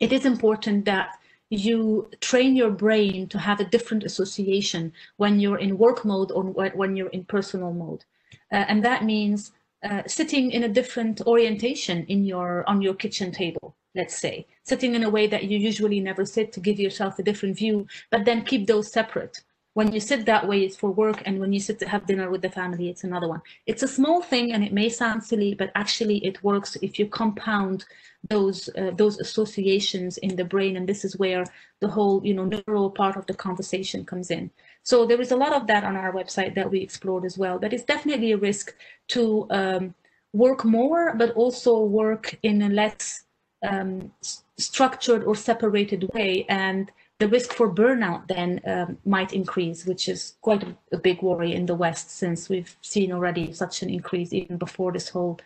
[0.00, 1.18] it is important that
[1.48, 6.44] you train your brain to have a different association when you're in work mode or
[6.44, 8.04] when you're in personal mode.
[8.52, 9.52] Uh, and that means
[9.82, 14.46] uh, sitting in a different orientation in your on your kitchen table let's say.
[14.64, 17.86] Sitting in a way that you usually never sit to give yourself a different view
[18.10, 19.42] but then keep those separate.
[19.74, 22.30] When you sit that way it's for work and when you sit to have dinner
[22.30, 23.42] with the family it's another one.
[23.66, 27.06] It's a small thing and it may sound silly but actually it works if you
[27.06, 27.84] compound
[28.28, 31.44] those uh, those associations in the brain and this is where
[31.80, 34.50] the whole you know neural part of the conversation comes in
[34.82, 37.58] so there is a lot of that on our website that we explored as well
[37.58, 38.74] but it's definitely a risk
[39.08, 39.94] to um,
[40.32, 43.24] work more but also work in a less
[43.62, 44.10] um,
[44.58, 46.90] structured or separated way and
[47.22, 51.54] the risk for burnout then um, might increase, which is quite a, a, big worry
[51.54, 55.38] in the West since we've seen already such an increase even before this whole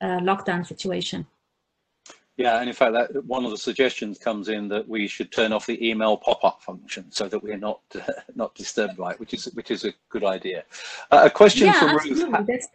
[0.00, 1.24] uh, lockdown situation.
[2.40, 5.52] Yeah, and in fact, that, one of the suggestions comes in that we should turn
[5.52, 9.34] off the email pop-up function so that we're not uh, not disturbed by it, which
[9.34, 10.64] is which is a good idea.
[11.10, 12.54] Uh, a question yeah, from absolutely.
[12.54, 12.68] Ruth.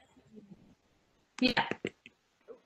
[1.42, 1.68] yeah.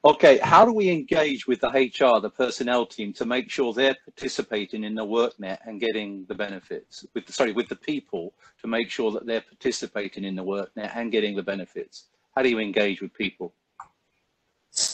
[0.04, 3.96] Okay, how do we engage with the HR, the personnel team, to make sure they're
[4.04, 7.06] participating in the WorkNet and getting the benefits?
[7.14, 11.14] With sorry, with the people to make sure that they're participating in the WorkNet and
[11.14, 12.08] getting the benefits.
[12.36, 13.54] How do you engage with people?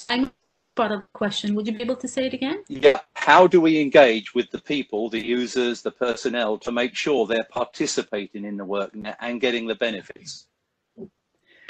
[0.08, 0.32] I'm
[0.76, 1.56] part of the question.
[1.56, 2.64] Would you be able to say it again?
[2.68, 3.00] Yeah.
[3.14, 7.48] How do we engage with the people, the users, the personnel, to make sure they're
[7.50, 10.48] participating in the work and getting the benefits?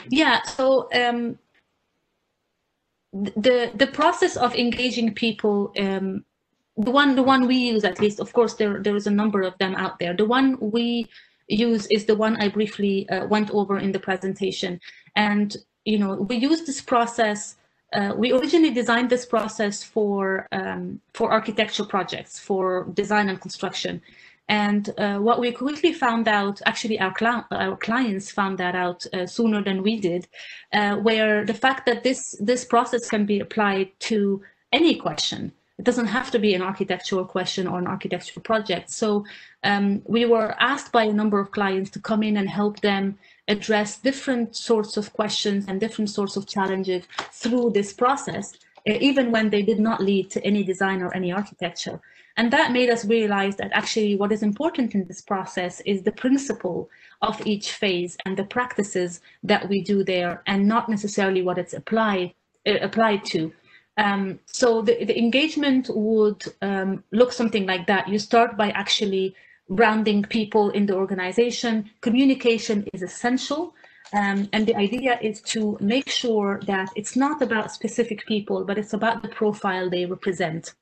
[0.10, 0.42] Yeah.
[0.44, 0.90] So.
[0.94, 1.40] Um,
[3.16, 6.26] the the process of engaging people um,
[6.78, 9.42] the one the one we use at least of course there there is a number
[9.42, 11.08] of them out there the one we
[11.48, 14.80] use is the one i briefly uh, went over in the presentation
[15.16, 17.56] and you know we use this process
[17.96, 24.02] uh, we originally designed this process for um, for architecture projects for design and construction
[24.48, 27.14] and uh, what we quickly found out, actually our,
[27.52, 30.28] our clients found that out uh, sooner than we did,
[30.72, 34.42] uh, where the fact that this, this process can be applied to
[34.72, 35.52] any question.
[35.80, 38.92] It doesn't have to be an architectural question or an architectural project.
[38.92, 39.26] So
[39.64, 43.18] um, we were asked by a number of clients to come in and help them
[43.48, 48.54] address different sorts of questions and different sorts of challenges through this process,
[48.86, 52.00] even when they did not lead to any design or any architecture.
[52.38, 56.12] And that made us realize that actually what is important in this process is the
[56.12, 56.90] principle
[57.22, 61.74] of each phase and the practices that we do there and not necessarily what it's
[61.74, 62.34] applied,
[62.68, 63.54] uh, applied to.
[63.98, 68.10] Um, so the, the, engagement would um, look something like that.
[68.10, 69.34] You start by actually
[69.74, 71.90] grounding people in the organization.
[72.02, 73.74] Communication is essential.
[74.14, 78.78] Um, and the idea is to make sure that it's not about specific people, but
[78.78, 80.74] it's about the profile they represent.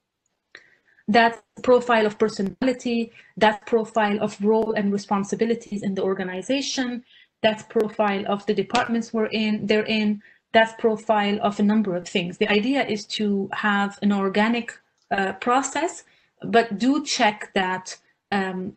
[1.08, 7.04] That profile of personality, that profile of role and responsibilities in the organization,
[7.42, 10.22] that profile of the departments we're in, they're in,
[10.54, 12.38] that profile of a number of things.
[12.38, 14.80] The idea is to have an organic
[15.12, 16.04] uh, process,
[16.44, 17.98] but do check that
[18.34, 18.76] um,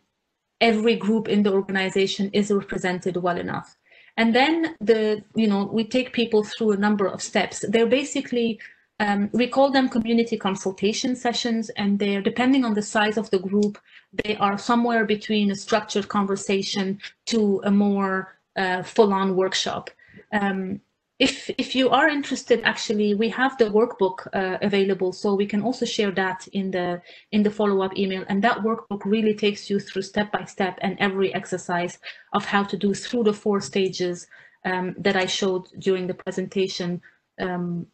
[0.61, 3.77] every group in the organization is represented well enough.
[4.17, 7.65] And then the, you know, we take people through a number of steps.
[7.69, 8.59] They're basically,
[8.99, 13.39] um, we call them community consultation sessions, and they're depending on the size of the
[13.39, 13.79] group,
[14.25, 19.91] they are somewhere between a structured conversation to a more uh, full-on workshop.
[20.33, 20.81] Um,
[21.19, 25.63] if if you are interested actually we have the workbook uh, available so we can
[25.63, 27.01] also share that in the
[27.33, 28.25] in the follow-up email.
[28.29, 31.99] And that workbook really takes you through step by step and every exercise
[32.35, 34.27] of how to do through the four stages
[34.65, 37.01] um, that i showed during the presentation
[37.41, 37.87] um,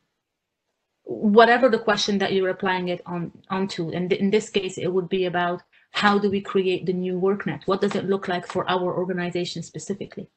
[1.04, 3.90] whatever the question that you're applying it on onto.
[3.90, 5.62] And in this case it would be about
[5.92, 9.62] how do we create the new worknet what does it look like for our organization
[9.62, 10.28] specifically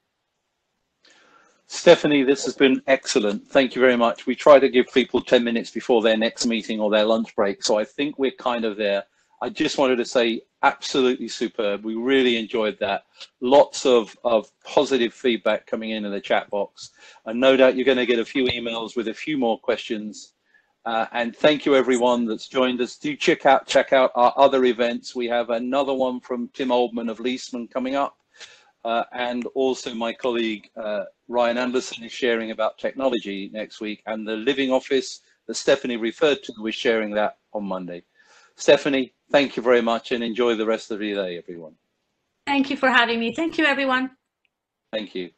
[1.68, 3.48] Stephanie, this has been excellent.
[3.48, 4.28] Thank you very much.
[4.28, 7.64] We try to give people 10 minutes before their next meeting or their lunch break.
[7.64, 9.04] So I think we're kind of there.
[9.42, 11.84] I just wanted to say absolutely superb.
[11.84, 13.06] We really enjoyed that.
[13.42, 16.92] Lots of, of positive feedback coming in in the chat box.
[17.26, 20.34] And no doubt you're going to get a few emails with a few more questions.
[20.86, 22.96] Uh, and thank you everyone that's joined us.
[22.98, 25.16] Do check out check out our other events.
[25.16, 28.18] We have another one from Tim Oldman of Leesman coming up.
[28.84, 34.28] Uh, and also my colleague uh, Ryan Anderson is sharing about technology next week and
[34.28, 38.04] the living office that Stephanie referred to, we're sharing that on Monday.
[38.56, 41.76] Stephanie, thank you very much and enjoy the rest of your day, everyone.
[42.46, 43.34] Thank you for having me.
[43.36, 44.12] Thank you, everyone.
[44.92, 45.32] Thank you.